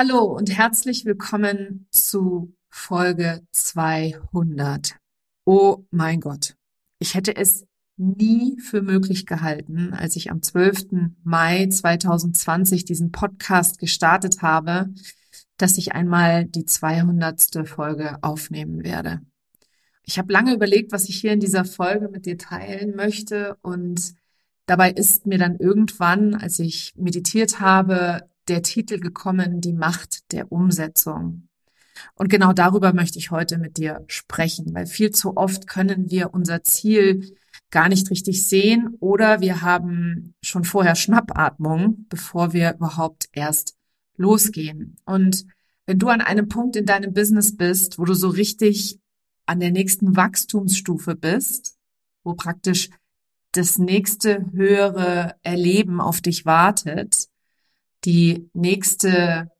[0.00, 4.94] Hallo und herzlich willkommen zu Folge 200.
[5.44, 6.54] Oh mein Gott,
[7.00, 7.66] ich hätte es
[7.96, 11.10] nie für möglich gehalten, als ich am 12.
[11.24, 14.94] Mai 2020 diesen Podcast gestartet habe,
[15.56, 17.66] dass ich einmal die 200.
[17.68, 19.20] Folge aufnehmen werde.
[20.04, 24.14] Ich habe lange überlegt, was ich hier in dieser Folge mit dir teilen möchte und
[24.66, 30.50] dabei ist mir dann irgendwann, als ich meditiert habe, der Titel gekommen, die Macht der
[30.52, 31.48] Umsetzung.
[32.14, 36.32] Und genau darüber möchte ich heute mit dir sprechen, weil viel zu oft können wir
[36.32, 37.36] unser Ziel
[37.70, 43.76] gar nicht richtig sehen oder wir haben schon vorher Schnappatmung, bevor wir überhaupt erst
[44.16, 44.96] losgehen.
[45.04, 45.44] Und
[45.86, 48.98] wenn du an einem Punkt in deinem Business bist, wo du so richtig
[49.46, 51.76] an der nächsten Wachstumsstufe bist,
[52.24, 52.90] wo praktisch
[53.52, 57.28] das nächste höhere Erleben auf dich wartet,
[58.04, 59.50] die nächste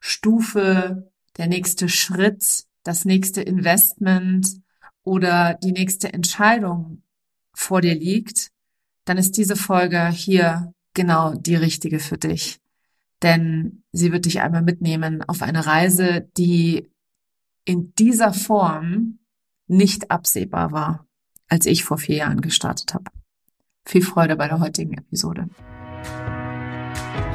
[0.00, 4.60] Stufe, der nächste Schritt, das nächste Investment
[5.02, 7.02] oder die nächste Entscheidung
[7.52, 8.50] vor dir liegt,
[9.04, 12.60] dann ist diese Folge hier genau die richtige für dich.
[13.22, 16.90] Denn sie wird dich einmal mitnehmen auf eine Reise, die
[17.64, 19.18] in dieser Form
[19.66, 21.06] nicht absehbar war,
[21.48, 23.10] als ich vor vier Jahren gestartet habe.
[23.86, 25.48] Viel Freude bei der heutigen Episode.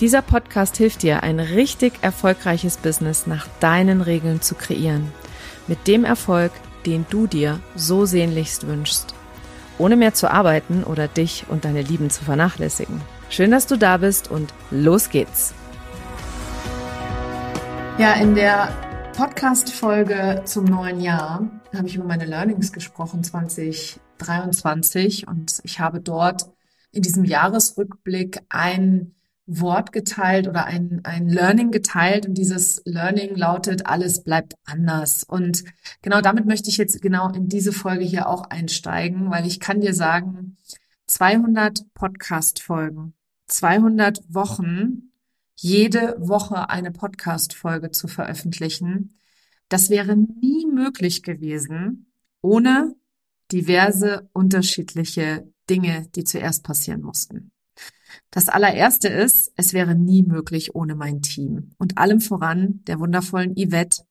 [0.00, 5.10] Dieser Podcast hilft dir, ein richtig erfolgreiches Business nach deinen Regeln zu kreieren.
[5.68, 6.52] Mit dem Erfolg,
[6.84, 9.14] den du dir so sehnlichst wünschst.
[9.78, 13.00] Ohne mehr zu arbeiten oder dich und deine Lieben zu vernachlässigen.
[13.30, 15.54] Schön, dass du da bist und los geht's.
[17.96, 18.68] Ja, in der
[19.16, 25.26] Podcast-Folge zum neuen Jahr habe ich über meine Learnings gesprochen, 2023.
[25.26, 26.50] Und ich habe dort
[26.92, 29.15] in diesem Jahresrückblick ein
[29.46, 35.22] Wort geteilt oder ein, ein Learning geteilt und dieses Learning lautet, alles bleibt anders.
[35.22, 35.64] Und
[36.02, 39.80] genau damit möchte ich jetzt genau in diese Folge hier auch einsteigen, weil ich kann
[39.80, 40.56] dir sagen,
[41.06, 43.14] 200 Podcast-Folgen,
[43.46, 45.12] 200 Wochen,
[45.54, 49.18] jede Woche eine Podcast-Folge zu veröffentlichen,
[49.68, 52.06] das wäre nie möglich gewesen
[52.40, 52.94] ohne
[53.52, 57.50] diverse unterschiedliche Dinge, die zuerst passieren mussten.
[58.30, 63.54] Das allererste ist, es wäre nie möglich ohne mein Team und allem voran der wundervollen
[63.54, 64.02] Yvette,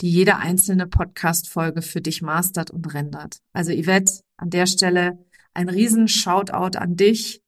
[0.00, 3.38] die jede einzelne Podcast-Folge für dich mastert und rendert.
[3.52, 5.18] Also Yvette, an der Stelle
[5.54, 7.42] ein riesen Shoutout an dich,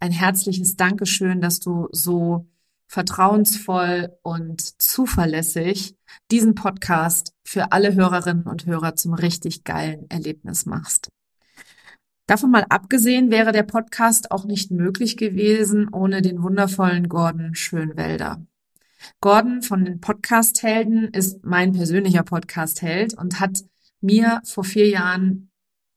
[0.00, 2.46] ein herzliches Dankeschön, dass du so
[2.86, 5.96] vertrauensvoll und zuverlässig
[6.30, 11.08] diesen Podcast für alle Hörerinnen und Hörer zum richtig geilen Erlebnis machst.
[12.26, 18.44] Davon mal abgesehen wäre der Podcast auch nicht möglich gewesen ohne den wundervollen Gordon Schönwelder.
[19.20, 23.64] Gordon von den Podcast-Helden ist mein persönlicher Podcast-Held und hat
[24.00, 25.50] mir vor vier Jahren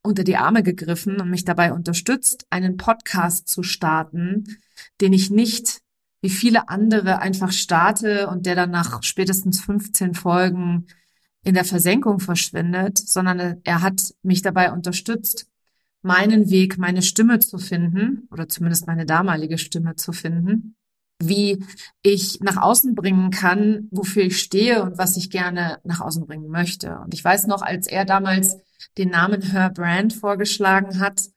[0.04, 4.58] unter die Arme gegriffen und mich dabei unterstützt, einen Podcast zu starten,
[5.00, 5.80] den ich nicht
[6.22, 10.88] wie viele andere einfach starte und der dann nach spätestens 15 Folgen
[11.44, 15.48] in der Versenkung verschwindet, sondern er hat mich dabei unterstützt,
[16.02, 20.76] meinen Weg, meine Stimme zu finden oder zumindest meine damalige Stimme zu finden,
[21.22, 21.64] wie
[22.02, 26.50] ich nach außen bringen kann, wofür ich stehe und was ich gerne nach außen bringen
[26.50, 27.00] möchte.
[27.00, 28.58] Und ich weiß noch, als er damals
[28.98, 31.30] den Namen Her Brand vorgeschlagen hat,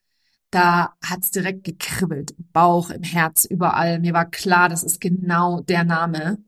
[0.50, 4.00] da hat's direkt gekribbelt, Bauch, im Herz, überall.
[4.00, 6.38] Mir war klar, das ist genau der Name,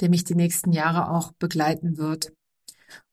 [0.00, 2.32] der mich die nächsten Jahre auch begleiten wird.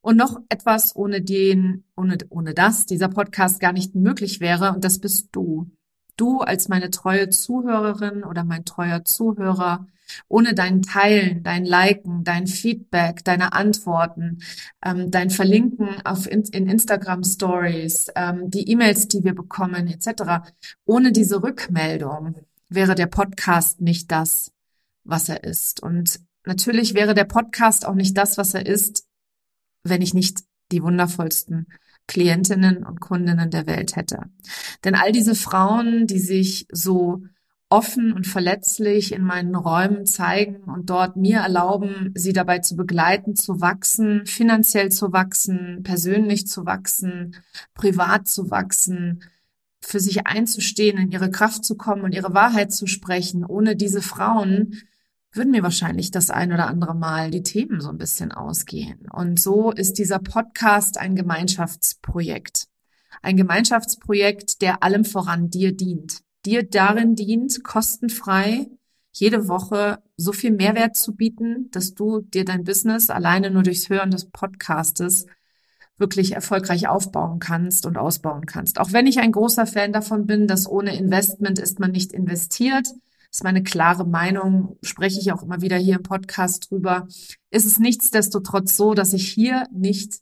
[0.00, 4.84] Und noch etwas, ohne den, ohne, ohne das dieser Podcast gar nicht möglich wäre, und
[4.84, 5.70] das bist du.
[6.16, 9.86] Du als meine treue Zuhörerin oder mein treuer Zuhörer,
[10.28, 14.38] ohne dein Teilen, dein Liken, dein Feedback, deine Antworten,
[14.84, 20.50] ähm, dein Verlinken auf in, in Instagram Stories, ähm, die E-Mails, die wir bekommen, etc.
[20.84, 22.34] Ohne diese Rückmeldung
[22.68, 24.52] wäre der Podcast nicht das,
[25.04, 25.82] was er ist.
[25.82, 29.06] Und natürlich wäre der Podcast auch nicht das, was er ist,
[29.82, 30.40] wenn ich nicht
[30.72, 31.66] die wundervollsten
[32.06, 34.24] Klientinnen und Kundinnen der Welt hätte.
[34.84, 37.22] Denn all diese Frauen, die sich so
[37.68, 43.36] offen und verletzlich in meinen Räumen zeigen und dort mir erlauben, sie dabei zu begleiten,
[43.36, 47.36] zu wachsen, finanziell zu wachsen, persönlich zu wachsen,
[47.74, 49.22] privat zu wachsen,
[49.80, 53.44] für sich einzustehen, in ihre Kraft zu kommen und ihre Wahrheit zu sprechen.
[53.44, 54.82] Ohne diese Frauen
[55.32, 59.08] würden mir wahrscheinlich das ein oder andere Mal die Themen so ein bisschen ausgehen.
[59.12, 62.66] Und so ist dieser Podcast ein Gemeinschaftsprojekt.
[63.22, 68.68] Ein Gemeinschaftsprojekt, der allem voran dir dient dir darin dient, kostenfrei
[69.12, 73.88] jede Woche so viel Mehrwert zu bieten, dass du dir dein Business alleine nur durchs
[73.88, 75.26] Hören des Podcastes
[75.98, 78.78] wirklich erfolgreich aufbauen kannst und ausbauen kannst.
[78.80, 82.88] Auch wenn ich ein großer Fan davon bin, dass ohne Investment ist man nicht investiert,
[83.30, 87.06] ist meine klare Meinung, spreche ich auch immer wieder hier im Podcast drüber,
[87.50, 90.20] ist es nichtsdestotrotz so, dass ich hier nicht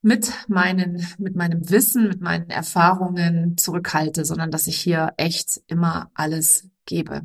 [0.00, 6.10] mit meinen, mit meinem Wissen, mit meinen Erfahrungen zurückhalte, sondern dass ich hier echt immer
[6.14, 7.22] alles gebe.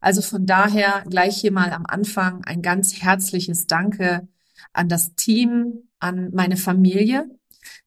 [0.00, 4.26] Also von daher gleich hier mal am Anfang ein ganz herzliches Danke
[4.72, 7.28] an das Team, an meine Familie,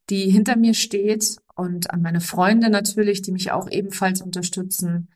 [0.10, 5.10] die hinter mir steht und an meine Freunde natürlich, die mich auch ebenfalls unterstützen.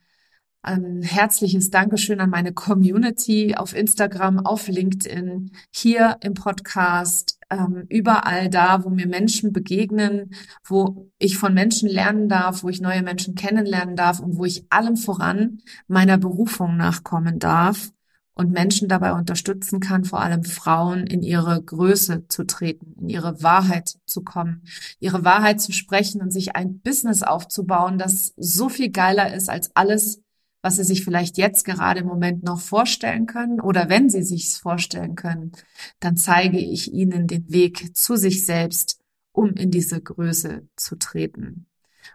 [0.66, 8.50] Ein herzliches Dankeschön an meine Community auf Instagram, auf LinkedIn, hier im Podcast, ähm, überall
[8.50, 10.34] da, wo mir Menschen begegnen,
[10.64, 14.66] wo ich von Menschen lernen darf, wo ich neue Menschen kennenlernen darf und wo ich
[14.70, 17.92] allem voran meiner Berufung nachkommen darf
[18.34, 23.44] und Menschen dabei unterstützen kann, vor allem Frauen in ihre Größe zu treten, in ihre
[23.44, 24.64] Wahrheit zu kommen,
[25.02, 29.76] ihre Wahrheit zu sprechen und sich ein Business aufzubauen, das so viel geiler ist als
[29.76, 30.24] alles,
[30.64, 34.58] was sie sich vielleicht jetzt gerade im Moment noch vorstellen können oder wenn sie sich's
[34.58, 35.52] vorstellen können,
[36.00, 39.02] dann zeige ich ihnen den Weg zu sich selbst,
[39.34, 41.68] um in diese Größe zu treten.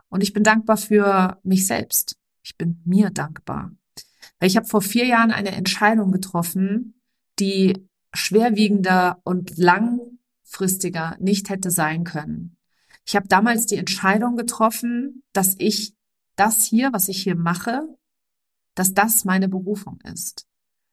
[0.09, 2.17] Und ich bin dankbar für mich selbst.
[2.43, 3.71] Ich bin mir dankbar.
[4.41, 6.95] Weil ich habe vor vier Jahren eine Entscheidung getroffen,
[7.39, 12.57] die schwerwiegender und langfristiger nicht hätte sein können.
[13.05, 15.95] Ich habe damals die Entscheidung getroffen, dass ich
[16.37, 17.87] das hier, was ich hier mache,
[18.79, 20.47] dass das meine Berufung ist.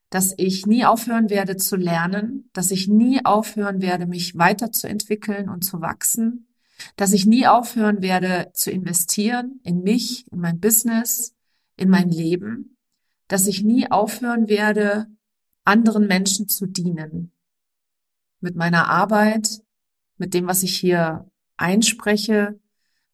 [0.09, 5.63] Dass ich nie aufhören werde zu lernen, dass ich nie aufhören werde, mich weiterzuentwickeln und
[5.63, 6.47] zu wachsen,
[6.95, 11.35] dass ich nie aufhören werde zu investieren in mich, in mein Business,
[11.77, 12.75] in mein Leben,
[13.27, 15.05] dass ich nie aufhören werde,
[15.63, 17.33] anderen Menschen zu dienen.
[18.39, 19.61] Mit meiner Arbeit,
[20.17, 22.59] mit dem, was ich hier einspreche,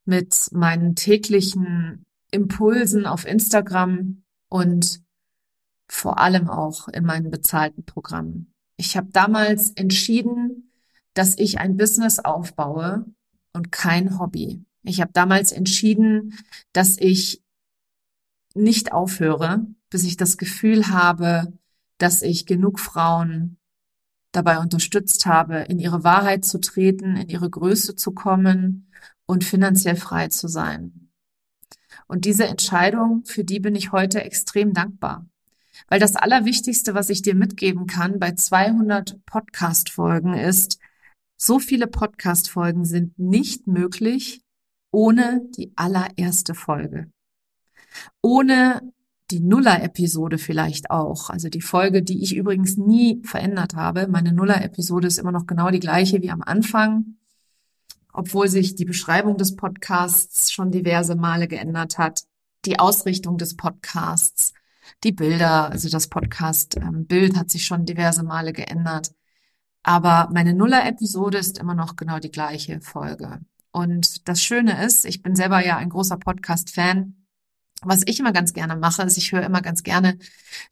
[0.05, 4.20] mit meinen täglichen Impulsen auf Instagram,
[4.51, 5.01] und
[5.87, 8.53] vor allem auch in meinen bezahlten Programmen.
[8.75, 10.71] Ich habe damals entschieden,
[11.13, 13.05] dass ich ein Business aufbaue
[13.53, 14.63] und kein Hobby.
[14.83, 16.37] Ich habe damals entschieden,
[16.73, 17.41] dass ich
[18.53, 21.53] nicht aufhöre, bis ich das Gefühl habe,
[21.97, 23.57] dass ich genug Frauen
[24.33, 28.91] dabei unterstützt habe, in ihre Wahrheit zu treten, in ihre Größe zu kommen
[29.25, 31.00] und finanziell frei zu sein.
[32.11, 35.25] Und diese Entscheidung, für die bin ich heute extrem dankbar.
[35.87, 40.77] Weil das Allerwichtigste, was ich dir mitgeben kann bei 200 Podcast-Folgen ist,
[41.37, 44.41] so viele Podcast-Folgen sind nicht möglich
[44.91, 47.09] ohne die allererste Folge.
[48.21, 48.81] Ohne
[49.31, 51.29] die Nuller-Episode vielleicht auch.
[51.29, 54.09] Also die Folge, die ich übrigens nie verändert habe.
[54.09, 57.15] Meine Nuller-Episode ist immer noch genau die gleiche wie am Anfang
[58.13, 62.23] obwohl sich die Beschreibung des Podcasts schon diverse Male geändert hat,
[62.65, 64.53] die Ausrichtung des Podcasts,
[65.03, 69.11] die Bilder, also das Podcast-Bild ähm, hat sich schon diverse Male geändert.
[69.83, 73.39] Aber meine Nuller-Episode ist immer noch genau die gleiche Folge.
[73.71, 77.20] Und das Schöne ist, ich bin selber ja ein großer Podcast-Fan
[77.83, 80.17] was ich immer ganz gerne mache, ist, ich höre immer ganz gerne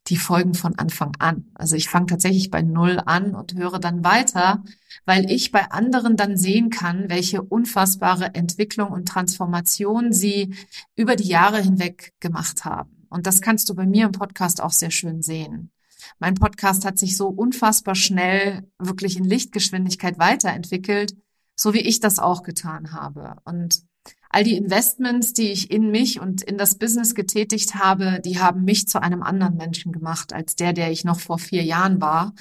[0.08, 1.46] die Folgen von Anfang an.
[1.56, 4.64] Also ich fange tatsächlich bei Null an und höre dann weiter,
[5.06, 10.56] weil ich bei anderen dann sehen kann, welche unfassbare Entwicklung und Transformation sie
[10.96, 13.08] über die Jahre hinweg gemacht haben.
[13.10, 15.72] Und das kannst du bei mir im Podcast auch sehr schön sehen.
[16.20, 21.16] Mein Podcast hat sich so unfassbar schnell wirklich in Lichtgeschwindigkeit weiterentwickelt,
[21.56, 23.36] so wie ich das auch getan habe.
[23.46, 23.89] Und
[24.30, 28.64] all die Investments, die ich in mich und in das Business getätigt habe, die haben
[28.64, 32.34] mich zu einem anderen Menschen gemacht als der, der ich noch vor vier Jahren war.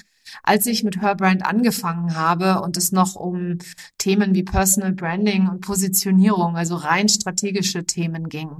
[0.42, 3.56] Als ich mit Herbrand angefangen habe und es noch um
[3.96, 8.50] Themen wie Personal Branding und Positionierung, also rein strategische Themen ging.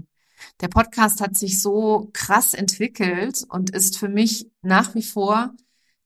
[0.63, 5.53] Der Podcast hat sich so krass entwickelt und ist für mich nach wie vor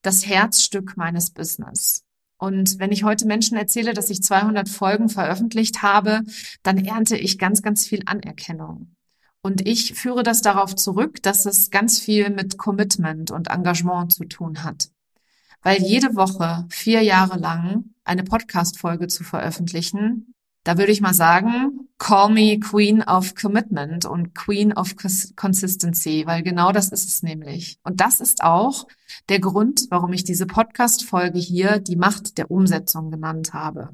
[0.02, 2.01] das Herzstück meines Business.
[2.42, 6.22] Und wenn ich heute Menschen erzähle, dass ich 200 Folgen veröffentlicht habe,
[6.64, 8.96] dann ernte ich ganz, ganz viel Anerkennung.
[9.42, 14.24] Und ich führe das darauf zurück, dass es ganz viel mit Commitment und Engagement zu
[14.24, 14.88] tun hat.
[15.62, 20.34] Weil jede Woche vier Jahre lang eine Podcast-Folge zu veröffentlichen,
[20.64, 24.94] da würde ich mal sagen, call me Queen of Commitment und Queen of
[25.36, 27.78] Consistency, weil genau das ist es nämlich.
[27.84, 28.86] Und das ist auch
[29.28, 33.90] der Grund, warum ich diese Podcast-Folge hier die Macht der Umsetzung genannt habe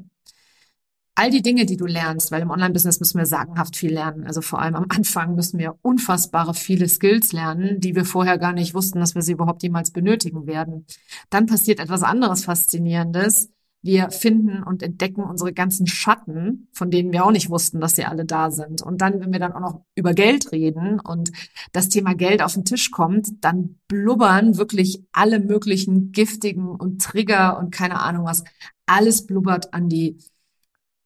[1.18, 4.24] all die Dinge, die du lernst, weil im Online-Business müssen wir sagenhaft viel lernen.
[4.24, 8.52] Also vor allem am Anfang müssen wir unfassbare viele Skills lernen, die wir vorher gar
[8.52, 10.86] nicht wussten, dass wir sie überhaupt jemals benötigen werden.
[11.28, 13.50] Dann passiert etwas anderes Faszinierendes.
[13.80, 18.04] Wir finden und entdecken unsere ganzen Schatten, von denen wir auch nicht wussten, dass sie
[18.04, 18.82] alle da sind.
[18.82, 21.30] Und dann, wenn wir dann auch noch über Geld reden und
[21.72, 27.58] das Thema Geld auf den Tisch kommt, dann blubbern wirklich alle möglichen giftigen und Trigger
[27.58, 28.42] und keine Ahnung was.
[28.86, 30.18] Alles blubbert an die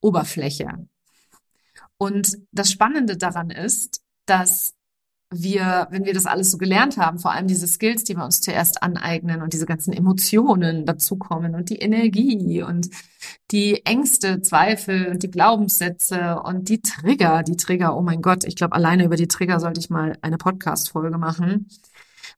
[0.01, 0.89] Oberfläche.
[1.99, 4.75] Und das Spannende daran ist, dass
[5.33, 8.41] wir, wenn wir das alles so gelernt haben, vor allem diese Skills, die wir uns
[8.41, 12.91] zuerst aneignen und diese ganzen Emotionen dazukommen und die Energie und
[13.51, 18.57] die Ängste, Zweifel und die Glaubenssätze und die Trigger, die Trigger, oh mein Gott, ich
[18.57, 21.69] glaube, alleine über die Trigger sollte ich mal eine Podcast-Folge machen.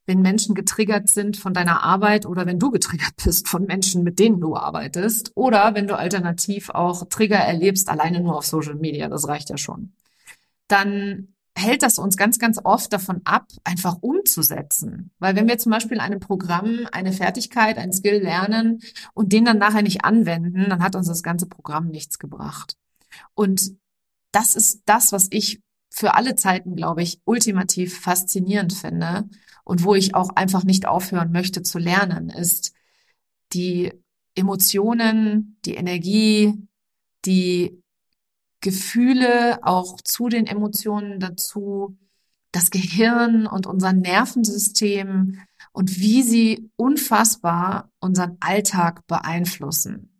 [0.06, 4.18] Wenn Menschen getriggert sind von deiner Arbeit oder wenn du getriggert bist von Menschen, mit
[4.18, 9.08] denen du arbeitest oder wenn du alternativ auch Trigger erlebst, alleine nur auf Social Media,
[9.08, 9.94] das reicht ja schon,
[10.68, 15.10] dann hält das uns ganz, ganz oft davon ab, einfach umzusetzen.
[15.18, 18.80] Weil wenn wir zum Beispiel in einem Programm eine Fertigkeit, ein Skill lernen
[19.14, 22.76] und den dann nachher nicht anwenden, dann hat uns das ganze Programm nichts gebracht.
[23.34, 23.76] Und
[24.32, 29.28] das ist das, was ich für alle Zeiten, glaube ich, ultimativ faszinierend finde
[29.62, 32.72] und wo ich auch einfach nicht aufhören möchte zu lernen, ist
[33.52, 33.92] die
[34.34, 36.54] Emotionen, die Energie,
[37.24, 37.80] die
[38.64, 41.98] Gefühle auch zu den Emotionen dazu,
[42.50, 45.38] das Gehirn und unser Nervensystem
[45.72, 50.18] und wie sie unfassbar unseren Alltag beeinflussen.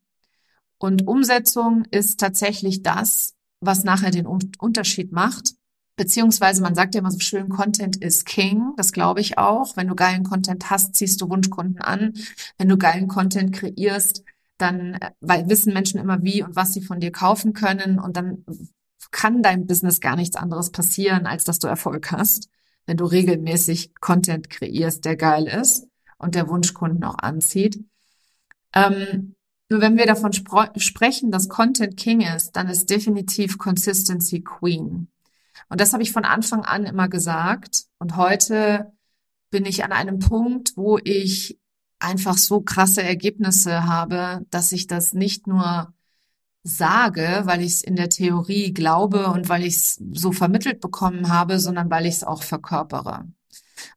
[0.76, 5.54] Und Umsetzung ist tatsächlich das, was nachher den Unterschied macht
[5.96, 8.72] Beziehungsweise man sagt ja immer so schön, Content is King.
[8.76, 9.76] Das glaube ich auch.
[9.76, 12.14] Wenn du geilen Content hast, ziehst du Wunschkunden an.
[12.58, 14.24] Wenn du geilen Content kreierst,
[14.58, 17.98] dann äh, weil wissen Menschen immer wie und was sie von dir kaufen können.
[17.98, 18.44] Und dann
[19.10, 22.48] kann dein Business gar nichts anderes passieren, als dass du Erfolg hast,
[22.86, 25.86] wenn du regelmäßig Content kreierst, der geil ist
[26.18, 27.84] und der Wunschkunden auch anzieht.
[28.74, 29.34] Ähm,
[29.70, 35.08] nur wenn wir davon sprechen, dass Content King ist, dann ist definitiv Consistency Queen.
[35.68, 37.84] Und das habe ich von Anfang an immer gesagt.
[37.98, 38.92] Und heute
[39.50, 41.58] bin ich an einem Punkt, wo ich
[42.04, 45.92] einfach so krasse Ergebnisse habe, dass ich das nicht nur
[46.62, 51.28] sage, weil ich es in der Theorie glaube und weil ich es so vermittelt bekommen
[51.28, 53.26] habe, sondern weil ich es auch verkörpere.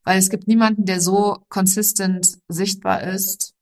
[0.03, 3.53] Weil es gibt niemanden, der so konsistent sichtbar ist.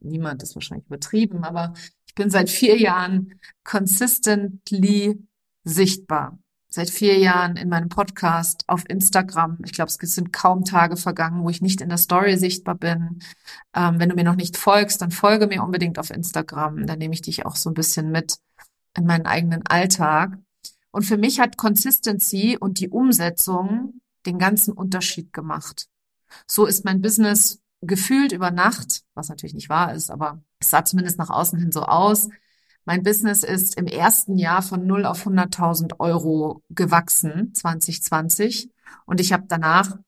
[0.00, 1.74] Niemand ist wahrscheinlich übertrieben, aber
[2.06, 5.24] ich bin seit vier Jahren consistently
[5.62, 6.38] sichtbar
[6.70, 9.58] seit vier Jahren in meinem Podcast auf Instagram.
[9.64, 13.20] Ich glaube, es sind kaum Tage vergangen, wo ich nicht in der Story sichtbar bin.
[13.74, 16.86] Ähm, wenn du mir noch nicht folgst, dann folge mir unbedingt auf Instagram.
[16.86, 18.38] Dann nehme ich dich auch so ein bisschen mit
[18.96, 20.38] in meinen eigenen Alltag.
[20.90, 25.88] Und für mich hat Consistency und die Umsetzung den ganzen Unterschied gemacht.
[26.46, 30.84] So ist mein Business gefühlt über Nacht, was natürlich nicht wahr ist, aber es sah
[30.84, 32.28] zumindest nach außen hin so aus,
[32.88, 38.70] mein Business ist im ersten Jahr von 0 auf 100.000 Euro gewachsen, 2020.
[39.04, 39.98] Und ich habe danach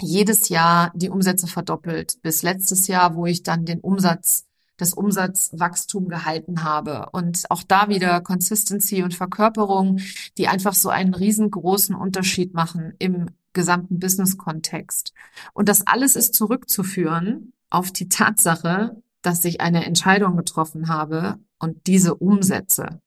[0.00, 4.46] jedes Jahr die Umsätze verdoppelt, bis letztes Jahr, wo ich dann den Umsatz,
[4.78, 7.10] das Umsatzwachstum gehalten habe.
[7.12, 9.98] Und auch da wieder Consistency und Verkörperung,
[10.38, 15.12] die einfach so einen riesengroßen Unterschied machen im gesamten Business-Kontext.
[15.52, 21.86] Und das alles ist zurückzuführen auf die Tatsache, dass ich eine Entscheidung getroffen habe, und
[21.86, 23.00] diese umsetze.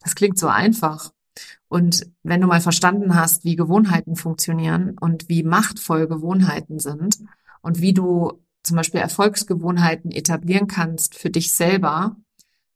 [0.00, 1.12] Das klingt so einfach.
[1.68, 7.18] Und wenn du mal verstanden hast, wie Gewohnheiten funktionieren und wie machtvoll Gewohnheiten sind
[7.60, 12.16] und wie du zum Beispiel Erfolgsgewohnheiten etablieren kannst für dich selber,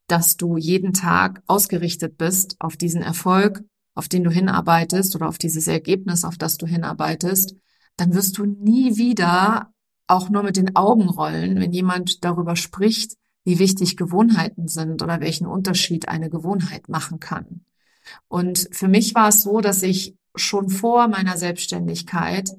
[0.06, 3.62] dass du jeden Tag ausgerichtet bist auf diesen Erfolg,
[3.94, 7.54] auf den du hinarbeitest oder auf dieses Ergebnis, auf das du hinarbeitest,
[7.96, 9.72] dann wirst du nie wieder
[10.06, 15.20] auch nur mit den Augen rollen, wenn jemand darüber spricht, wie wichtig Gewohnheiten sind oder
[15.20, 17.64] welchen Unterschied eine Gewohnheit machen kann.
[18.28, 22.50] Und für mich war es so, dass ich schon vor meiner Selbstständigkeit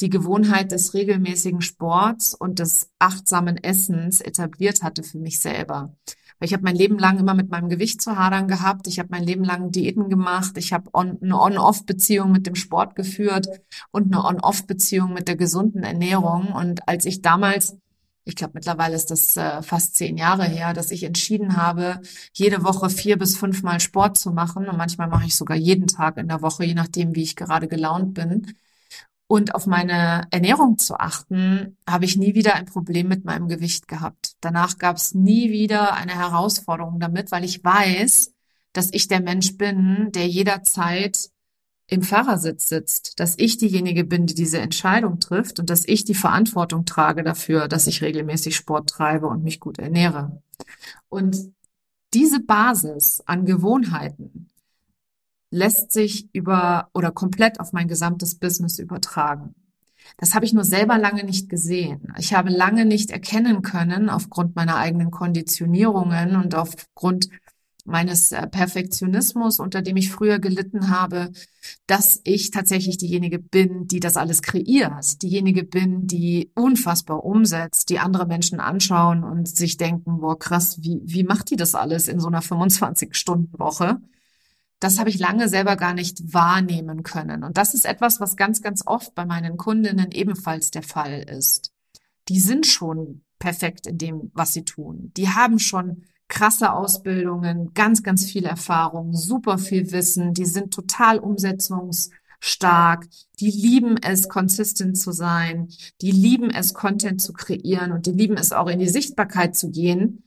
[0.00, 5.94] die Gewohnheit des regelmäßigen Sports und des achtsamen Essens etabliert hatte für mich selber.
[6.42, 8.86] Ich habe mein Leben lang immer mit meinem Gewicht zu hadern gehabt.
[8.86, 10.56] Ich habe mein Leben lang Diäten gemacht.
[10.56, 13.46] Ich habe on, eine On-Off-Beziehung mit dem Sport geführt
[13.90, 16.52] und eine On-Off-Beziehung mit der gesunden Ernährung.
[16.52, 17.76] Und als ich damals
[18.24, 22.00] ich glaube, mittlerweile ist das äh, fast zehn Jahre her, dass ich entschieden habe,
[22.32, 24.68] jede Woche vier bis fünfmal Sport zu machen.
[24.68, 27.68] Und manchmal mache ich sogar jeden Tag in der Woche, je nachdem, wie ich gerade
[27.68, 28.54] gelaunt bin.
[29.26, 33.86] Und auf meine Ernährung zu achten, habe ich nie wieder ein Problem mit meinem Gewicht
[33.88, 34.32] gehabt.
[34.40, 38.32] Danach gab es nie wieder eine Herausforderung damit, weil ich weiß,
[38.72, 41.30] dass ich der Mensch bin, der jederzeit
[41.90, 46.14] im Fahrersitz sitzt, dass ich diejenige bin, die diese Entscheidung trifft und dass ich die
[46.14, 50.40] Verantwortung trage dafür, dass ich regelmäßig Sport treibe und mich gut ernähre.
[51.08, 51.52] Und
[52.14, 54.48] diese Basis an Gewohnheiten
[55.50, 59.54] lässt sich über oder komplett auf mein gesamtes Business übertragen.
[60.16, 62.12] Das habe ich nur selber lange nicht gesehen.
[62.18, 67.28] Ich habe lange nicht erkennen können, aufgrund meiner eigenen Konditionierungen und aufgrund
[67.86, 71.30] meines äh, Perfektionismus, unter dem ich früher gelitten habe,
[71.86, 77.98] dass ich tatsächlich diejenige bin, die das alles kreiert, diejenige bin, die unfassbar umsetzt, die
[77.98, 82.20] andere Menschen anschauen und sich denken, boah, krass, wie, wie macht die das alles in
[82.20, 83.98] so einer 25-Stunden-Woche?
[84.78, 87.44] Das habe ich lange selber gar nicht wahrnehmen können.
[87.44, 91.72] Und das ist etwas, was ganz, ganz oft bei meinen Kundinnen ebenfalls der Fall ist.
[92.28, 95.12] Die sind schon perfekt in dem, was sie tun.
[95.16, 101.18] Die haben schon krasse Ausbildungen, ganz, ganz viel Erfahrung, super viel Wissen, die sind total
[101.18, 103.06] umsetzungsstark,
[103.40, 105.68] die lieben es, consistent zu sein,
[106.00, 109.70] die lieben es, Content zu kreieren und die lieben es auch in die Sichtbarkeit zu
[109.70, 110.22] gehen,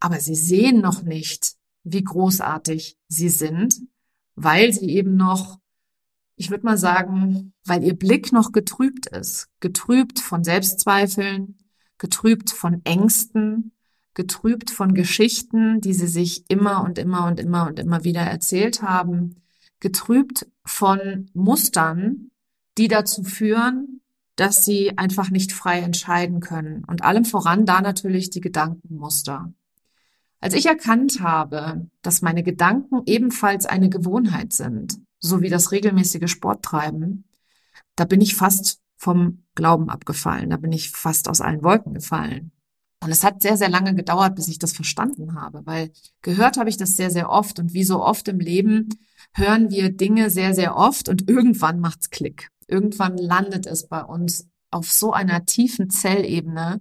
[0.00, 1.54] aber sie sehen noch nicht,
[1.84, 3.82] wie großartig sie sind,
[4.34, 5.60] weil sie eben noch,
[6.36, 11.58] ich würde mal sagen, weil ihr Blick noch getrübt ist, getrübt von Selbstzweifeln,
[11.98, 13.72] getrübt von Ängsten,
[14.14, 18.82] getrübt von Geschichten, die sie sich immer und immer und immer und immer wieder erzählt
[18.82, 19.42] haben,
[19.80, 22.30] getrübt von Mustern,
[22.78, 24.00] die dazu führen,
[24.36, 26.84] dass sie einfach nicht frei entscheiden können.
[26.84, 29.52] Und allem voran da natürlich die Gedankenmuster.
[30.40, 36.30] Als ich erkannt habe, dass meine Gedanken ebenfalls eine Gewohnheit sind, so wie das regelmäßige
[36.30, 37.24] Sporttreiben,
[37.94, 42.52] da bin ich fast vom Glauben abgefallen, da bin ich fast aus allen Wolken gefallen.
[43.02, 45.90] Und es hat sehr, sehr lange gedauert, bis ich das verstanden habe, weil
[46.22, 47.58] gehört habe ich das sehr, sehr oft.
[47.58, 48.90] Und wie so oft im Leben
[49.34, 52.50] hören wir Dinge sehr, sehr oft und irgendwann macht's Klick.
[52.68, 56.80] Irgendwann landet es bei uns auf so einer tiefen Zellebene,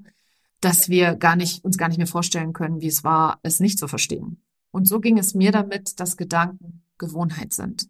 [0.60, 3.80] dass wir gar nicht, uns gar nicht mehr vorstellen können, wie es war, es nicht
[3.80, 4.44] zu verstehen.
[4.70, 7.88] Und so ging es mir damit, dass Gedanken Gewohnheit sind.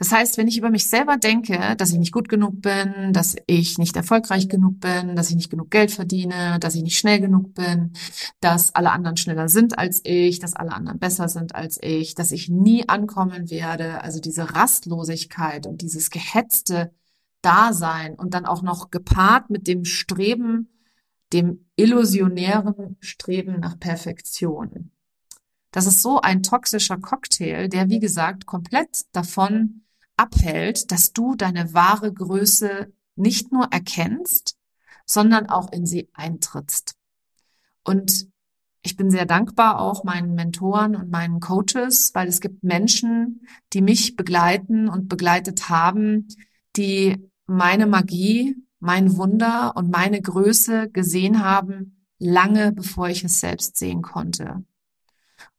[0.00, 3.36] Das heißt, wenn ich über mich selber denke, dass ich nicht gut genug bin, dass
[3.46, 7.20] ich nicht erfolgreich genug bin, dass ich nicht genug Geld verdiene, dass ich nicht schnell
[7.20, 7.92] genug bin,
[8.40, 12.32] dass alle anderen schneller sind als ich, dass alle anderen besser sind als ich, dass
[12.32, 16.94] ich nie ankommen werde, also diese Rastlosigkeit und dieses gehetzte
[17.42, 20.70] Dasein und dann auch noch gepaart mit dem Streben,
[21.34, 24.92] dem illusionären Streben nach Perfektion.
[25.72, 29.82] Das ist so ein toxischer Cocktail, der, wie gesagt, komplett davon
[30.20, 34.58] abhält, dass du deine wahre Größe nicht nur erkennst,
[35.06, 36.94] sondern auch in sie eintrittst.
[37.84, 38.28] Und
[38.82, 43.80] ich bin sehr dankbar auch meinen Mentoren und meinen Coaches, weil es gibt Menschen, die
[43.80, 46.28] mich begleiten und begleitet haben,
[46.76, 53.78] die meine Magie, mein Wunder und meine Größe gesehen haben, lange bevor ich es selbst
[53.78, 54.64] sehen konnte.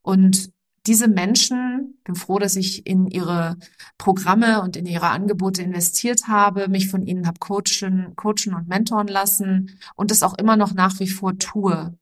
[0.02, 0.52] Und
[0.87, 3.57] diese Menschen, bin froh, dass ich in ihre
[3.97, 9.07] Programme und in ihre Angebote investiert habe, mich von ihnen habe coachen, coachen und mentoren
[9.07, 11.95] lassen und das auch immer noch nach wie vor tue.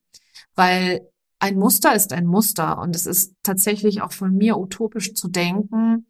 [0.55, 1.01] Weil
[1.39, 6.05] ein Muster ist ein Muster und es ist tatsächlich auch von mir utopisch zu denken,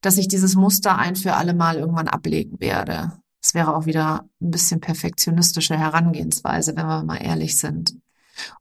[0.00, 3.12] dass ich dieses Muster ein für alle Mal irgendwann ablegen werde.
[3.42, 7.96] Es wäre auch wieder ein bisschen perfektionistische Herangehensweise, wenn wir mal ehrlich sind.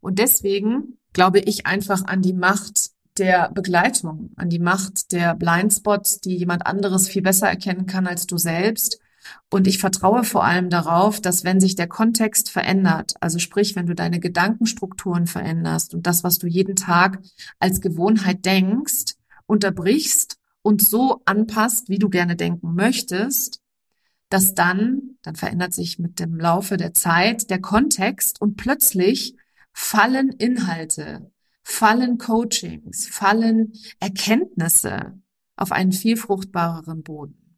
[0.01, 6.21] Und deswegen glaube ich einfach an die Macht der Begleitung, an die Macht der Blindspots,
[6.21, 8.99] die jemand anderes viel besser erkennen kann als du selbst.
[9.49, 13.85] Und ich vertraue vor allem darauf, dass wenn sich der Kontext verändert, also sprich, wenn
[13.85, 17.19] du deine Gedankenstrukturen veränderst und das, was du jeden Tag
[17.59, 23.61] als Gewohnheit denkst, unterbrichst und so anpasst, wie du gerne denken möchtest,
[24.29, 29.35] dass dann, dann verändert sich mit dem Laufe der Zeit der Kontext und plötzlich
[29.73, 31.31] fallen Inhalte,
[31.63, 35.19] fallen Coachings, fallen Erkenntnisse
[35.55, 37.57] auf einen viel fruchtbareren Boden.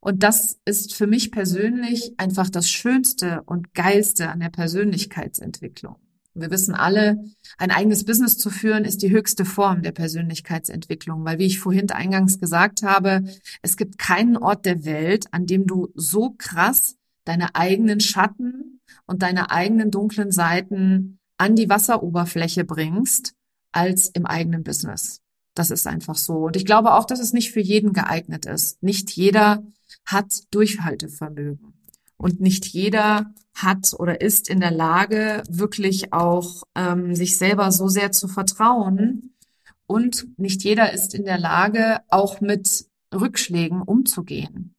[0.00, 5.96] Und das ist für mich persönlich einfach das Schönste und Geilste an der Persönlichkeitsentwicklung.
[6.36, 7.22] Wir wissen alle,
[7.58, 11.88] ein eigenes Business zu führen ist die höchste Form der Persönlichkeitsentwicklung, weil wie ich vorhin
[11.90, 13.22] eingangs gesagt habe,
[13.62, 19.22] es gibt keinen Ort der Welt, an dem du so krass deine eigenen Schatten und
[19.22, 23.34] deine eigenen dunklen Seiten an die Wasseroberfläche bringst,
[23.72, 25.20] als im eigenen Business.
[25.54, 26.46] Das ist einfach so.
[26.46, 28.82] Und ich glaube auch, dass es nicht für jeden geeignet ist.
[28.82, 29.62] Nicht jeder
[30.04, 31.74] hat Durchhaltevermögen.
[32.16, 37.88] Und nicht jeder hat oder ist in der Lage, wirklich auch ähm, sich selber so
[37.88, 39.34] sehr zu vertrauen.
[39.86, 44.73] Und nicht jeder ist in der Lage, auch mit Rückschlägen umzugehen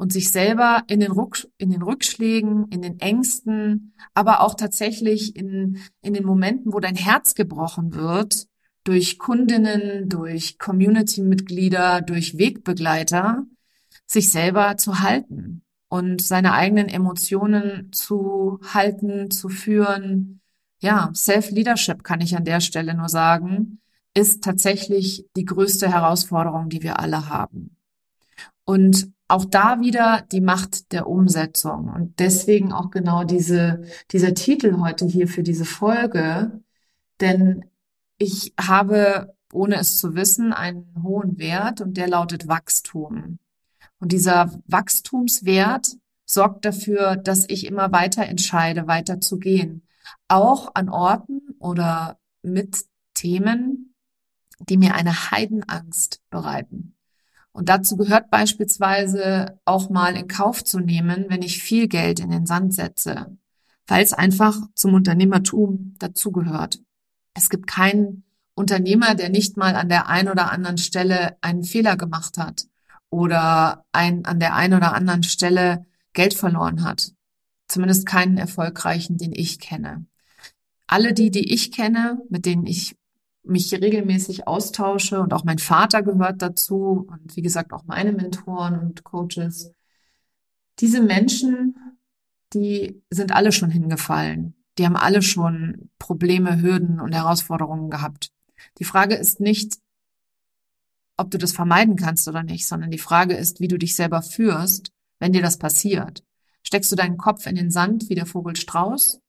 [0.00, 5.36] und sich selber in den, Ruck, in den Rückschlägen, in den Ängsten, aber auch tatsächlich
[5.36, 8.46] in, in den Momenten, wo dein Herz gebrochen wird,
[8.82, 13.44] durch Kundinnen, durch Community-Mitglieder, durch Wegbegleiter,
[14.06, 20.40] sich selber zu halten und seine eigenen Emotionen zu halten, zu führen.
[20.80, 23.82] Ja, Self-Leadership kann ich an der Stelle nur sagen,
[24.14, 27.76] ist tatsächlich die größte Herausforderung, die wir alle haben.
[28.64, 31.88] Und auch da wieder die Macht der Umsetzung.
[31.88, 36.60] Und deswegen auch genau diese, dieser Titel heute hier für diese Folge.
[37.20, 37.64] Denn
[38.18, 43.38] ich habe, ohne es zu wissen, einen hohen Wert und der lautet Wachstum.
[43.98, 49.86] Und dieser Wachstumswert sorgt dafür, dass ich immer weiter entscheide, weiter zu gehen.
[50.28, 53.94] Auch an Orten oder mit Themen,
[54.60, 56.96] die mir eine Heidenangst bereiten.
[57.52, 62.30] Und dazu gehört beispielsweise auch mal in Kauf zu nehmen, wenn ich viel Geld in
[62.30, 63.36] den Sand setze,
[63.86, 66.80] weil es einfach zum Unternehmertum dazugehört.
[67.34, 71.96] Es gibt keinen Unternehmer, der nicht mal an der einen oder anderen Stelle einen Fehler
[71.96, 72.66] gemacht hat
[73.08, 77.12] oder ein, an der einen oder anderen Stelle Geld verloren hat.
[77.68, 80.06] Zumindest keinen erfolgreichen, den ich kenne.
[80.86, 82.96] Alle die, die ich kenne, mit denen ich
[83.42, 88.78] mich regelmäßig austausche und auch mein Vater gehört dazu und wie gesagt auch meine Mentoren
[88.78, 89.72] und Coaches.
[90.78, 91.76] Diese Menschen,
[92.52, 94.54] die sind alle schon hingefallen.
[94.78, 98.30] Die haben alle schon Probleme, Hürden und Herausforderungen gehabt.
[98.78, 99.78] Die Frage ist nicht,
[101.16, 104.22] ob du das vermeiden kannst oder nicht, sondern die Frage ist, wie du dich selber
[104.22, 106.24] führst, wenn dir das passiert.
[106.62, 109.20] Steckst du deinen Kopf in den Sand wie der Vogel Strauß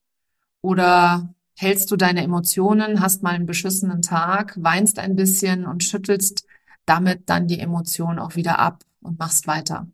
[0.62, 6.46] oder hältst du deine Emotionen, hast mal einen beschissenen Tag, weinst ein bisschen und schüttelst
[6.86, 9.86] damit dann die Emotion auch wieder ab und machst weiter.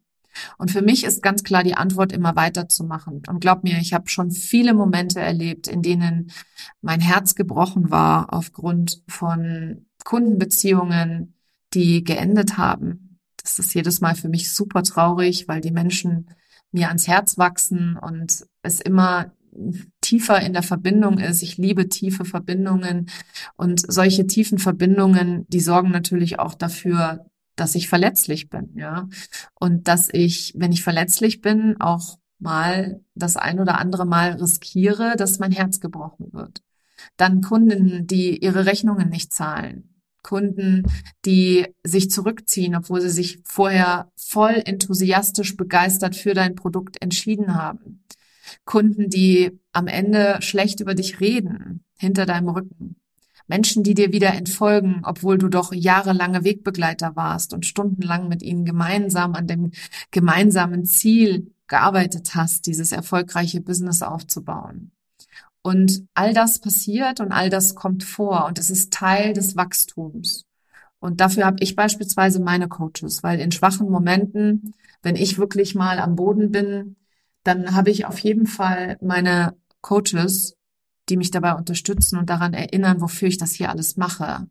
[0.57, 3.23] Und für mich ist ganz klar die Antwort immer weiterzumachen.
[3.29, 6.31] Und glaub mir, ich habe schon viele Momente erlebt, in denen
[6.81, 11.35] mein Herz gebrochen war aufgrund von Kundenbeziehungen,
[11.75, 13.19] die geendet haben.
[13.43, 16.31] Das ist jedes Mal für mich super traurig, weil die Menschen
[16.71, 19.33] mir ans Herz wachsen und es immer
[20.09, 21.43] tiefer in der Verbindung ist.
[21.43, 23.11] Ich liebe tiefe Verbindungen
[23.57, 29.09] und solche tiefen Verbindungen, die sorgen natürlich auch dafür, dass ich verletzlich bin, ja.
[29.55, 35.15] Und dass ich, wenn ich verletzlich bin, auch mal das ein oder andere Mal riskiere,
[35.17, 36.63] dass mein Herz gebrochen wird.
[37.17, 40.85] Dann Kunden, die ihre Rechnungen nicht zahlen, Kunden,
[41.25, 48.05] die sich zurückziehen, obwohl sie sich vorher voll enthusiastisch begeistert für dein Produkt entschieden haben.
[48.65, 52.97] Kunden, die am Ende schlecht über dich reden, hinter deinem Rücken.
[53.49, 58.65] Menschen, die dir wieder entfolgen, obwohl du doch jahrelange Wegbegleiter warst und stundenlang mit ihnen
[58.65, 59.73] gemeinsam an dem
[60.11, 64.91] gemeinsamen Ziel gearbeitet hast, dieses erfolgreiche Business aufzubauen.
[65.63, 70.45] Und all das passiert und all das kommt vor und es ist Teil des Wachstums.
[71.01, 76.01] Und dafür habe ich beispielsweise meine Coaches, weil in schwachen Momenten, wenn ich wirklich mal
[76.01, 76.97] am Boden bin,
[77.49, 80.57] dann habe ich auf jeden Fall meine Coaches,
[81.09, 84.47] die mich dabei unterstützen und daran erinnern, wofür ich das hier alles mache.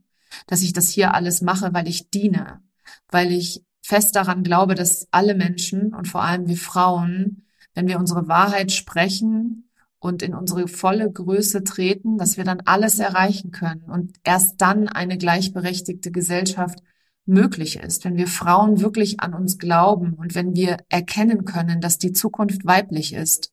[0.48, 2.62] Dass ich das hier alles mache, weil ich diene,
[3.10, 8.00] weil ich fest daran glaube, dass alle Menschen und vor allem wir Frauen, wenn wir
[8.00, 9.68] unsere Wahrheit sprechen,
[10.00, 14.88] und in unsere volle Größe treten, dass wir dann alles erreichen können und erst dann
[14.88, 16.80] eine gleichberechtigte Gesellschaft
[17.28, 21.98] möglich ist, wenn wir Frauen wirklich an uns glauben und wenn wir erkennen können, dass
[21.98, 23.52] die Zukunft weiblich ist,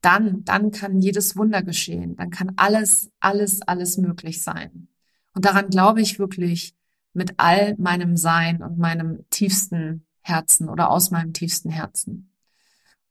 [0.00, 4.88] dann, dann kann jedes Wunder geschehen, dann kann alles, alles, alles möglich sein.
[5.34, 6.74] Und daran glaube ich wirklich
[7.12, 12.32] mit all meinem Sein und meinem tiefsten Herzen oder aus meinem tiefsten Herzen.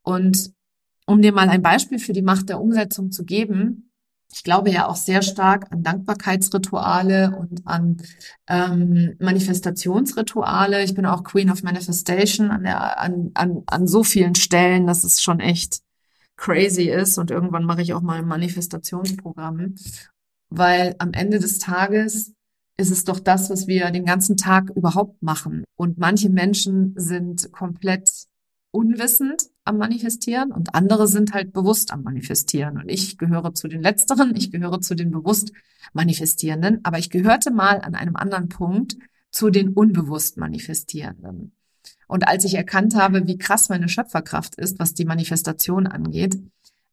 [0.01, 0.53] Und
[1.05, 3.90] um dir mal ein Beispiel für die Macht der Umsetzung zu geben,
[4.33, 7.97] ich glaube ja auch sehr stark an Dankbarkeitsrituale und an
[8.47, 10.83] ähm, Manifestationsrituale.
[10.83, 14.87] Ich bin auch Queen of Manifestation an, der, an, an, an so vielen Stellen.
[14.87, 15.81] Das ist schon echt
[16.37, 19.75] crazy ist und irgendwann mache ich auch mal ein Manifestationsprogramm,
[20.49, 22.33] weil am Ende des Tages
[22.77, 25.65] ist es doch das, was wir den ganzen Tag überhaupt machen.
[25.75, 28.09] Und manche Menschen sind komplett
[28.71, 32.77] unwissend am Manifestieren und andere sind halt bewusst am Manifestieren.
[32.77, 35.51] Und ich gehöre zu den Letzteren, ich gehöre zu den bewusst
[35.93, 38.97] Manifestierenden, aber ich gehörte mal an einem anderen Punkt
[39.29, 41.53] zu den unbewusst Manifestierenden.
[42.07, 46.37] Und als ich erkannt habe, wie krass meine Schöpferkraft ist, was die Manifestation angeht,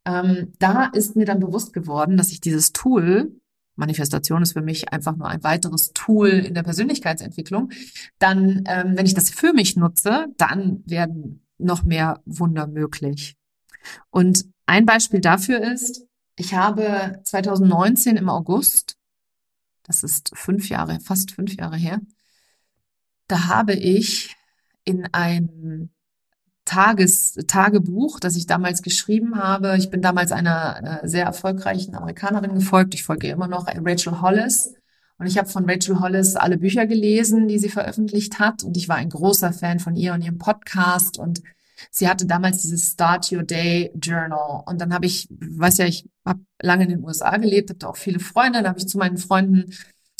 [0.05, 3.33] ähm, da ist mir dann bewusst geworden, dass ich dieses Tool,
[3.77, 7.71] Manifestation ist für mich einfach nur ein weiteres Tool in der Persönlichkeitsentwicklung,
[8.19, 13.37] dann, ähm, wenn ich das für mich nutze, dann werden noch mehr Wunder möglich.
[14.11, 18.97] Und ein Beispiel dafür ist, ich habe 2019 im August,
[19.83, 22.01] das ist fünf Jahre, fast fünf Jahre her,
[23.27, 24.37] da habe ich
[24.85, 25.90] in ein
[26.64, 29.77] Tages, Tagebuch, das ich damals geschrieben habe.
[29.79, 32.92] Ich bin damals einer äh, sehr erfolgreichen Amerikanerin gefolgt.
[32.92, 34.75] Ich folge immer noch Rachel Hollis.
[35.19, 38.63] Und ich habe von Rachel Hollis alle Bücher gelesen, die sie veröffentlicht hat.
[38.63, 41.19] Und ich war ein großer Fan von ihr und ihrem Podcast.
[41.19, 41.43] Und
[41.91, 44.63] sie hatte damals dieses Start Your Day Journal.
[44.67, 47.97] Und dann habe ich, weiß ja, ich habe lange in den USA gelebt, da auch
[47.97, 48.61] viele Freunde.
[48.61, 49.73] Dann habe ich zu meinen Freunden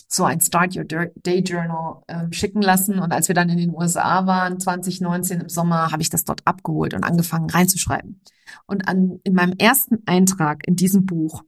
[0.09, 2.99] so ein Start Your Day Journal äh, schicken lassen.
[2.99, 6.41] Und als wir dann in den USA waren, 2019 im Sommer, habe ich das dort
[6.45, 8.21] abgeholt und angefangen reinzuschreiben.
[8.67, 11.45] Und an, in meinem ersten Eintrag in diesem Buch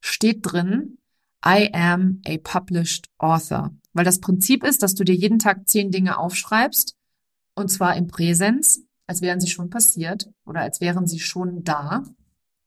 [0.00, 0.98] steht drin,
[1.44, 3.72] I am a published author.
[3.92, 6.96] Weil das Prinzip ist, dass du dir jeden Tag zehn Dinge aufschreibst,
[7.54, 12.04] und zwar im Präsens, als wären sie schon passiert oder als wären sie schon da.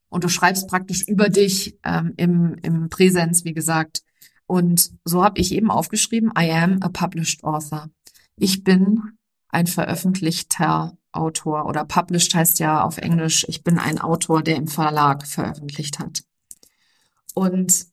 [0.10, 4.01] Und du schreibst praktisch über dich ähm, im, im Präsens, wie gesagt,
[4.47, 7.91] und so habe ich eben aufgeschrieben, I am a published author.
[8.36, 8.99] Ich bin
[9.49, 14.67] ein veröffentlichter Autor oder published heißt ja auf Englisch, ich bin ein Autor, der im
[14.67, 16.23] Verlag veröffentlicht hat.
[17.36, 17.88] Und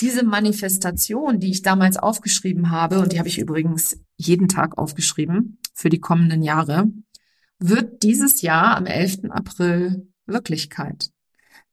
[0.00, 5.58] diese Manifestation, die ich damals aufgeschrieben habe, und die habe ich übrigens jeden Tag aufgeschrieben
[5.74, 6.90] für die kommenden Jahre,
[7.58, 9.30] wird dieses Jahr am 11.
[9.30, 11.10] April Wirklichkeit.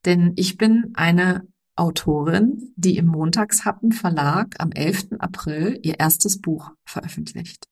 [0.05, 5.13] Denn ich bin eine Autorin, die im Montagshappen Verlag am 11.
[5.19, 7.67] April ihr erstes Buch veröffentlicht.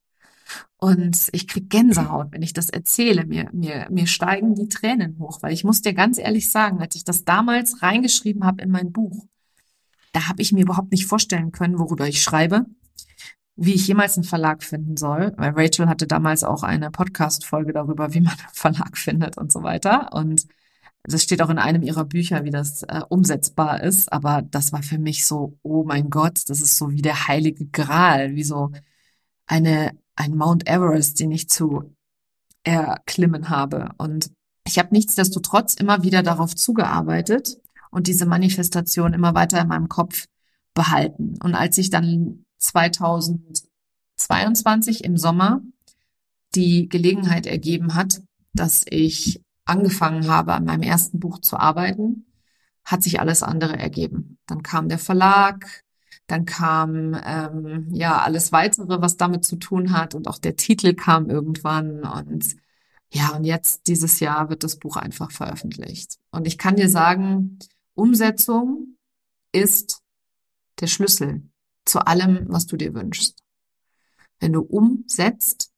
[0.77, 3.25] Und ich krieg Gänsehaut, wenn ich das erzähle.
[3.25, 6.95] Mir, mir, mir steigen die Tränen hoch, weil ich muss dir ganz ehrlich sagen, als
[6.95, 9.25] ich das damals reingeschrieben habe in mein Buch,
[10.17, 12.65] da habe ich mir überhaupt nicht vorstellen können, worüber ich schreibe,
[13.55, 15.31] wie ich jemals einen Verlag finden soll.
[15.37, 19.61] Weil Rachel hatte damals auch eine Podcast-Folge darüber, wie man einen Verlag findet und so
[19.61, 20.13] weiter.
[20.13, 20.47] Und
[21.03, 24.11] das steht auch in einem ihrer Bücher, wie das äh, umsetzbar ist.
[24.11, 27.67] Aber das war für mich so, oh mein Gott, das ist so wie der heilige
[27.67, 28.71] Gral, wie so
[29.45, 31.95] eine, ein Mount Everest, den ich zu
[32.63, 33.91] erklimmen habe.
[33.99, 34.31] Und
[34.65, 37.59] ich habe nichtsdestotrotz immer wieder darauf zugearbeitet
[37.91, 40.27] und diese Manifestation immer weiter in meinem Kopf
[40.73, 41.37] behalten.
[41.43, 45.61] Und als ich dann 2022 im Sommer
[46.55, 48.21] die Gelegenheit ergeben hat,
[48.53, 52.25] dass ich angefangen habe, an meinem ersten Buch zu arbeiten,
[52.85, 54.37] hat sich alles andere ergeben.
[54.47, 55.83] Dann kam der Verlag,
[56.27, 60.93] dann kam ähm, ja alles weitere, was damit zu tun hat und auch der Titel
[60.93, 62.55] kam irgendwann und
[63.09, 66.17] ja, und jetzt dieses Jahr wird das Buch einfach veröffentlicht.
[66.31, 67.57] Und ich kann dir sagen,
[67.97, 68.97] Umsetzung
[69.51, 70.01] ist
[70.79, 71.41] der Schlüssel
[71.83, 73.43] zu allem, was du dir wünschst.
[74.39, 75.71] Wenn du umsetzt,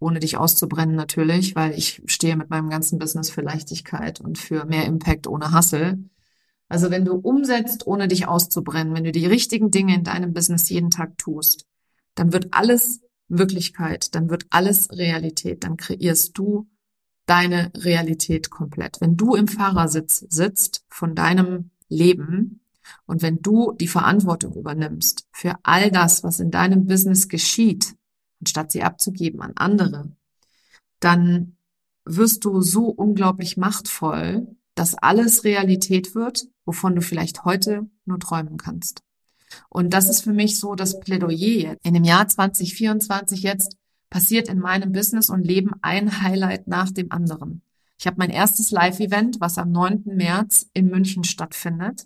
[0.00, 4.64] ohne dich auszubrennen natürlich, weil ich stehe mit meinem ganzen Business für Leichtigkeit und für
[4.64, 6.02] mehr Impact ohne Hustle.
[6.68, 10.68] Also wenn du umsetzt, ohne dich auszubrennen, wenn du die richtigen Dinge in deinem Business
[10.68, 11.66] jeden Tag tust,
[12.16, 16.66] dann wird alles Wirklichkeit, dann wird alles Realität, dann kreierst du
[17.32, 19.00] deine Realität komplett.
[19.00, 22.60] Wenn du im Fahrersitz sitzt von deinem Leben
[23.06, 27.96] und wenn du die Verantwortung übernimmst für all das, was in deinem Business geschieht,
[28.40, 30.12] anstatt sie abzugeben an andere,
[31.00, 31.56] dann
[32.04, 38.58] wirst du so unglaublich machtvoll, dass alles Realität wird, wovon du vielleicht heute nur träumen
[38.58, 39.04] kannst.
[39.70, 41.78] Und das ist für mich so das Plädoyer.
[41.82, 43.78] In dem Jahr 2024 jetzt
[44.12, 47.62] passiert in meinem Business und Leben ein Highlight nach dem anderen.
[47.98, 50.02] Ich habe mein erstes Live-Event, was am 9.
[50.04, 52.04] März in München stattfindet.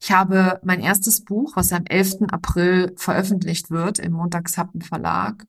[0.00, 2.32] Ich habe mein erstes Buch, was am 11.
[2.32, 5.44] April veröffentlicht wird im Montagshappen Verlag.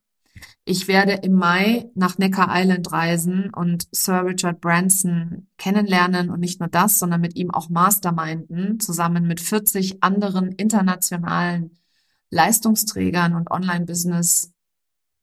[0.65, 6.59] Ich werde im Mai nach Necker Island reisen und Sir Richard Branson kennenlernen und nicht
[6.59, 11.71] nur das, sondern mit ihm auch Masterminden zusammen mit 40 anderen internationalen
[12.29, 14.51] Leistungsträgern und Online-Business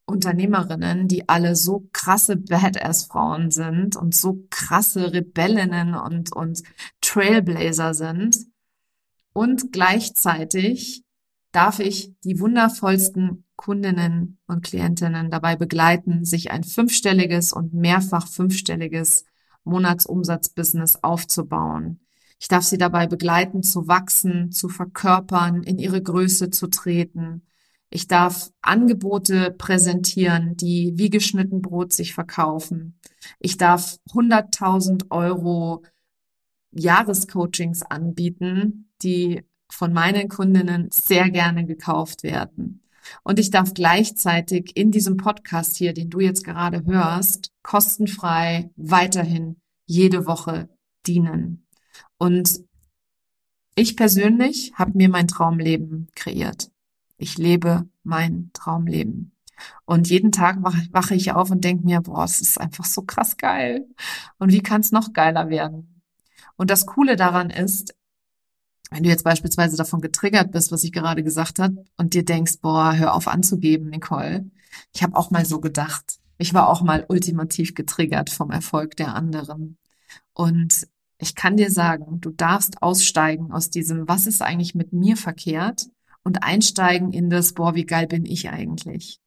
[0.09, 6.62] Unternehmerinnen, die alle so krasse Badass-Frauen sind und so krasse Rebellinnen und, und
[7.01, 8.38] Trailblazer sind.
[9.33, 11.05] Und gleichzeitig
[11.53, 19.25] darf ich die wundervollsten Kundinnen und Klientinnen dabei begleiten, sich ein fünfstelliges und mehrfach fünfstelliges
[19.64, 22.01] Monatsumsatzbusiness aufzubauen.
[22.40, 27.42] Ich darf sie dabei begleiten, zu wachsen, zu verkörpern, in ihre Größe zu treten.
[27.90, 32.98] Ich darf Angebote präsentieren, die wie geschnitten Brot sich verkaufen.
[33.38, 35.83] Ich darf 100.000 Euro
[36.70, 42.83] Jahrescoachings anbieten, die von meinen Kundinnen sehr gerne gekauft werden.
[43.22, 49.61] Und ich darf gleichzeitig in diesem Podcast hier, den du jetzt gerade hörst, kostenfrei weiterhin
[49.87, 50.68] jede Woche
[51.07, 51.66] dienen.
[52.18, 52.61] Und
[53.74, 56.70] ich persönlich habe mir mein Traumleben kreiert.
[57.18, 59.33] Ich lebe mein Traumleben.
[59.85, 63.37] Und jeden Tag wache ich auf und denke mir, boah, es ist einfach so krass
[63.37, 63.88] geil.
[64.38, 66.02] Und wie kann es noch geiler werden?
[66.57, 67.94] Und das Coole daran ist,
[68.90, 72.61] wenn du jetzt beispielsweise davon getriggert bist, was ich gerade gesagt habe, und dir denkst,
[72.61, 74.48] boah, hör auf anzugeben, Nicole.
[74.94, 76.20] Ich habe auch mal so gedacht.
[76.38, 79.76] Ich war auch mal ultimativ getriggert vom Erfolg der anderen.
[80.33, 80.87] Und
[81.18, 85.88] ich kann dir sagen, du darfst aussteigen aus diesem, was ist eigentlich mit mir verkehrt
[86.29, 89.19] und einsteigen in das, boah, wie geil bin ich eigentlich.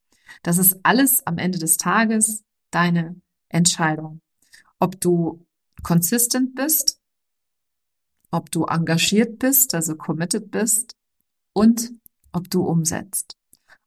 [0.42, 3.16] Das ist alles am Ende des Tages deine
[3.50, 4.22] Entscheidung.
[4.78, 5.44] Ob du
[5.82, 7.02] consistent bist
[8.32, 10.96] ob du engagiert bist, also committed bist
[11.52, 11.92] und
[12.32, 13.36] ob du umsetzt.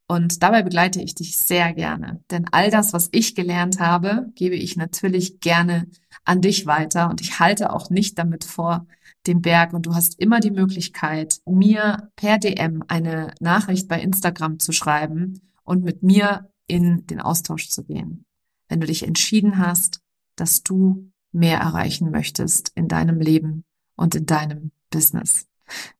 [0.07, 4.55] Und dabei begleite ich dich sehr gerne, denn all das, was ich gelernt habe, gebe
[4.55, 5.87] ich natürlich gerne
[6.23, 8.85] an dich weiter und ich halte auch nicht damit vor
[9.27, 14.59] dem Berg und du hast immer die Möglichkeit, mir per DM eine Nachricht bei Instagram
[14.59, 18.25] zu schreiben und mit mir in den Austausch zu gehen.
[18.67, 20.01] Wenn du dich entschieden hast,
[20.35, 25.47] dass du mehr erreichen möchtest in deinem Leben und in deinem Business.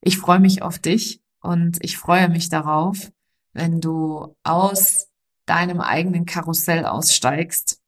[0.02, 3.12] Ich freue mich auf dich und ich freue mich darauf,
[3.54, 5.08] wenn du aus
[5.46, 7.82] deinem eigenen Karussell aussteigst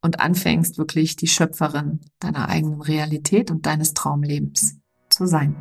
[0.00, 4.76] und anfängst, wirklich die Schöpferin deiner eigenen Realität und deines Traumlebens
[5.08, 5.56] zu sein.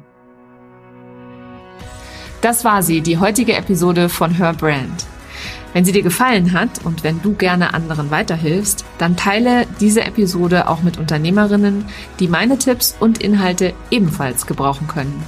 [2.41, 5.05] Das war sie, die heutige Episode von Her Brand.
[5.73, 10.67] Wenn sie dir gefallen hat und wenn du gerne anderen weiterhilfst, dann teile diese Episode
[10.67, 11.85] auch mit Unternehmerinnen,
[12.19, 15.23] die meine Tipps und Inhalte ebenfalls gebrauchen können.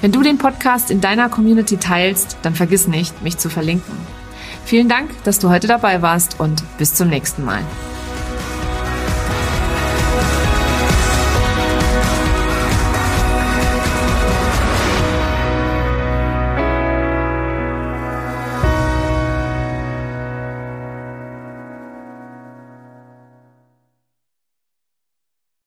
[0.00, 3.96] Wenn du den Podcast in deiner Community teilst, dann vergiss nicht, mich zu verlinken.
[4.64, 7.62] Vielen Dank, dass du heute dabei warst und bis zum nächsten Mal.